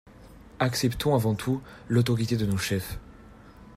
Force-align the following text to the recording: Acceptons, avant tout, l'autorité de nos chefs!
Acceptons, 0.57 1.13
avant 1.13 1.35
tout, 1.35 1.61
l'autorité 1.87 2.35
de 2.35 2.47
nos 2.47 2.57
chefs! 2.57 2.97